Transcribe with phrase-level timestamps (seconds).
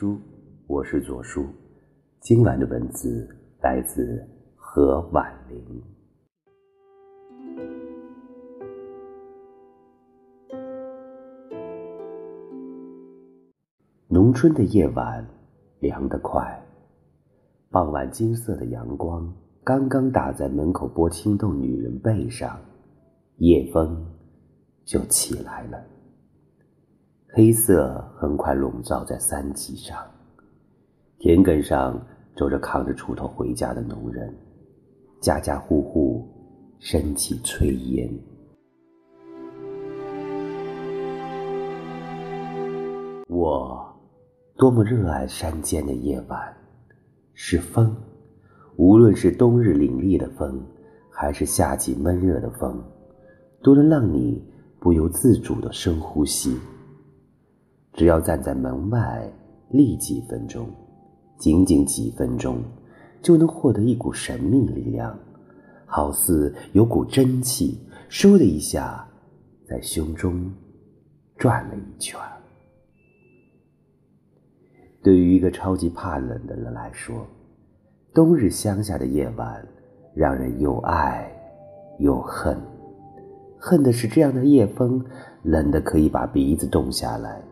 [0.00, 0.16] 书，
[0.68, 1.44] 我是左叔。
[2.20, 3.28] 今晚的文字
[3.60, 4.24] 来自
[4.54, 5.82] 何婉玲。
[14.06, 15.26] 农春的夜晚，
[15.80, 16.64] 凉得快。
[17.68, 22.56] 傍晚金色的阳光刚刚打在门口剥青豆女人背上，
[23.38, 24.06] 夜风
[24.84, 25.97] 就起来了。
[27.30, 29.94] 黑色很快笼罩在山脊上，
[31.18, 32.00] 田埂上
[32.34, 34.34] 走着扛着锄头回家的农人，
[35.20, 36.26] 家家户户
[36.78, 38.10] 升起炊烟。
[43.28, 43.86] 我
[44.56, 46.56] 多么热爱山间的夜晚，
[47.34, 47.94] 是风，
[48.76, 50.58] 无论是冬日凛冽的风，
[51.10, 52.82] 还是夏季闷热的风，
[53.62, 54.42] 都能让你
[54.80, 56.56] 不由自主的深呼吸。
[57.94, 59.30] 只要站在门外
[59.70, 60.68] 立几分钟，
[61.36, 62.62] 仅仅几分钟，
[63.20, 65.18] 就能获得一股神秘力量，
[65.84, 69.06] 好似有股真气，倏的一下，
[69.68, 70.52] 在胸中
[71.36, 72.18] 转了一圈。
[75.02, 77.26] 对于一个超级怕冷的人来说，
[78.12, 79.66] 冬日乡下的夜晚，
[80.14, 81.30] 让人又爱
[81.98, 82.56] 又恨。
[83.58, 85.04] 恨的是这样的夜风，
[85.42, 87.42] 冷的可以把鼻子冻下来。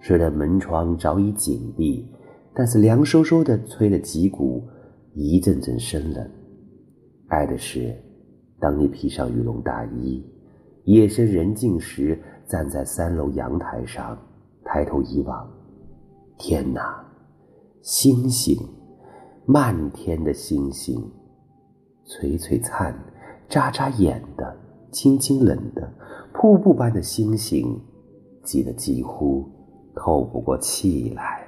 [0.00, 2.06] 虽然门窗早已紧闭，
[2.54, 4.62] 但是凉飕飕的吹了几股
[5.14, 6.30] 一阵阵生冷。
[7.28, 7.94] 爱的是，
[8.58, 10.24] 当你披上羽绒大衣，
[10.84, 14.18] 夜深人静时，站在三楼阳台上，
[14.64, 15.48] 抬头一望，
[16.38, 17.04] 天哪，
[17.82, 18.56] 星星，
[19.44, 20.98] 漫天的星星，
[22.06, 22.94] 璀璀璨，
[23.48, 24.56] 眨眨眼的，
[24.90, 25.92] 清清冷的，
[26.32, 27.78] 瀑布般的星星，
[28.42, 29.46] 挤得几乎。
[29.94, 31.46] 透不过气来。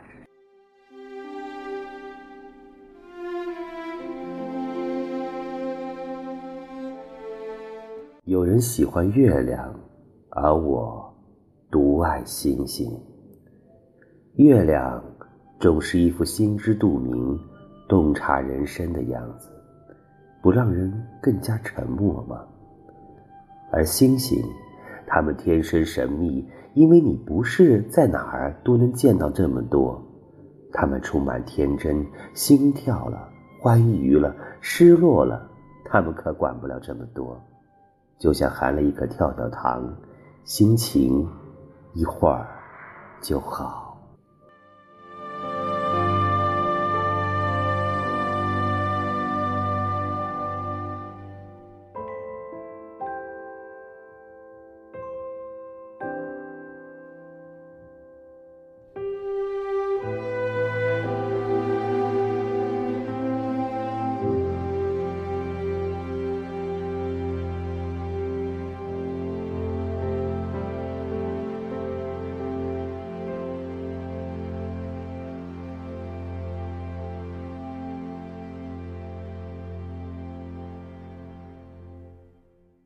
[8.25, 9.75] 有人喜欢月亮，
[10.31, 11.13] 而我
[11.71, 12.89] 独爱星星。
[14.37, 15.03] 月亮
[15.61, 17.39] 总是一副心知肚明、
[17.89, 19.51] 洞察人生的样子，
[20.41, 22.43] 不让人更加沉默吗？
[23.71, 24.43] 而星星，
[25.13, 26.49] 他们天生神秘。
[26.75, 30.03] 因为你不是在哪儿都能见到这么多，
[30.73, 33.29] 他们充满天真，心跳了，
[33.61, 35.47] 欢愉了，失落了，
[35.85, 37.39] 他们可管不了这么多，
[38.19, 39.95] 就像含了一颗跳跳糖，
[40.45, 41.29] 心情
[41.93, 42.49] 一会儿
[43.21, 43.92] 就好。